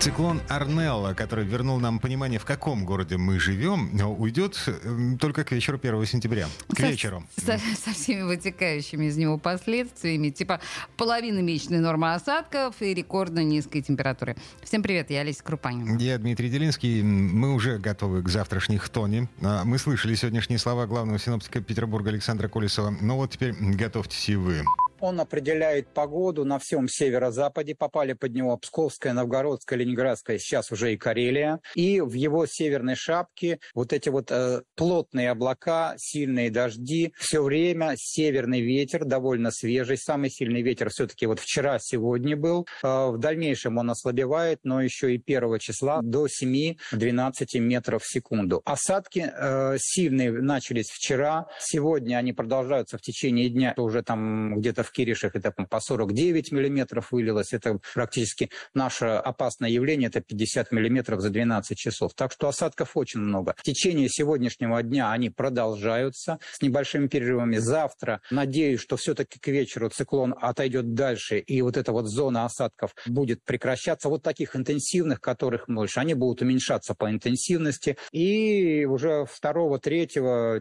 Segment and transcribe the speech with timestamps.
[0.00, 5.50] Циклон Арнелла, который вернул нам понимание, в каком городе мы живем, уйдет эм, только к
[5.50, 6.46] вечеру 1 сентября.
[6.72, 7.24] К со, вечеру.
[7.36, 10.60] Со, со всеми вытекающими из него последствиями, типа
[10.96, 14.36] половины месячной нормы осадков и рекордно низкой температуры.
[14.62, 15.96] Всем привет, я Олеся Крупанин.
[15.96, 17.02] Я Дмитрий Делинский.
[17.02, 19.28] Мы уже готовы к завтрашней хтоне.
[19.42, 22.96] А, мы слышали сегодняшние слова главного синоптика Петербурга Александра Колесова.
[23.00, 24.62] Ну вот теперь готовьтесь и вы.
[25.00, 27.74] Он определяет погоду на всем северо-западе.
[27.74, 31.60] Попали под него Псковская, Новгородская, Ленинградская, сейчас уже и Карелия.
[31.74, 37.12] И в его северной шапке вот эти вот э, плотные облака, сильные дожди.
[37.16, 39.96] Все время северный ветер, довольно свежий.
[39.96, 42.66] Самый сильный ветер все-таки вот вчера-сегодня был.
[42.82, 48.62] Э, в дальнейшем он ослабевает, но еще и первого числа до 7-12 метров в секунду.
[48.64, 51.46] Осадки э, сильные начались вчера.
[51.60, 53.74] Сегодня они продолжаются в течение дня.
[53.76, 57.52] Уже там где-то в Киришах это по 49 миллиметров вылилось.
[57.52, 62.14] Это практически наше опасное явление, это 50 миллиметров за 12 часов.
[62.14, 63.54] Так что осадков очень много.
[63.56, 67.58] В течение сегодняшнего дня они продолжаются с небольшими перерывами.
[67.58, 72.94] Завтра, надеюсь, что все-таки к вечеру циклон отойдет дальше, и вот эта вот зона осадков
[73.06, 74.08] будет прекращаться.
[74.08, 77.96] Вот таких интенсивных, которых больше, они будут уменьшаться по интенсивности.
[78.12, 80.60] И уже 2, 3, 4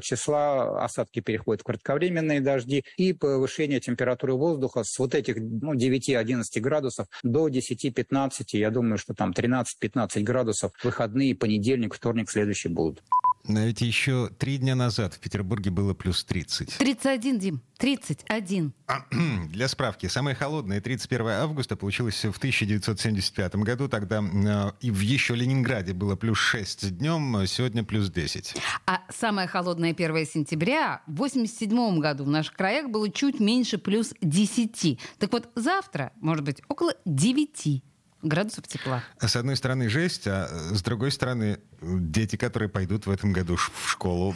[0.00, 5.74] числа осадки переходят в кратковременные дожди и повышение повышение температуры воздуха с вот этих ну,
[5.74, 13.02] 9-11 градусов до 10-15, я думаю, что там 13-15 градусов выходные, понедельник, вторник следующие будут.
[13.48, 16.76] Но ведь еще три дня назад в Петербурге было плюс 30.
[16.76, 18.74] 31, Дим, 31.
[18.86, 19.04] А,
[19.48, 23.88] для справки, самое холодное 31 августа получилось в 1975 году.
[23.88, 28.54] Тогда э, и в еще Ленинграде было плюс 6 днем, сегодня плюс 10.
[28.86, 34.12] А самое холодное 1 сентября в 87 году в наших краях было чуть меньше плюс
[34.20, 35.00] 10.
[35.18, 37.82] Так вот, завтра, может быть, около 9
[38.22, 39.02] градусов тепла.
[39.20, 43.90] С одной стороны жесть, а с другой стороны дети, которые пойдут в этом году в
[43.90, 44.34] школу,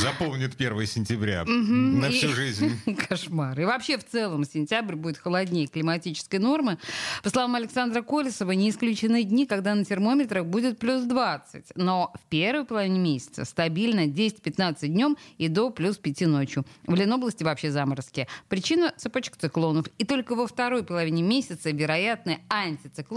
[0.00, 2.80] запомнят 1 сентября на всю жизнь.
[3.08, 3.58] Кошмар.
[3.60, 6.78] И вообще в целом сентябрь будет холоднее климатической нормы.
[7.22, 11.72] По словам Александра Колесова, не исключены дни, когда на термометрах будет плюс 20.
[11.76, 16.64] Но в первой половине месяца стабильно 10-15 днем и до плюс 5 ночью.
[16.86, 18.26] В Ленобласти вообще заморозки.
[18.48, 19.86] Причина– цепочка циклонов.
[19.98, 23.11] И только во второй половине месяца вероятны антициклоны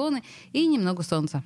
[0.54, 1.44] и немного солнца.